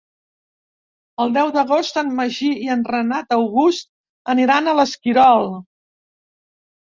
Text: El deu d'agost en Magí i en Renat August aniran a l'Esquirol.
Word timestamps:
El 1.23 1.33
deu 1.35 1.49
d'agost 1.57 1.99
en 2.01 2.07
Magí 2.19 2.47
i 2.67 2.71
en 2.77 2.81
Renat 2.93 3.35
August 3.37 4.33
aniran 4.35 4.67
a 4.71 4.75
l'Esquirol. 4.79 5.47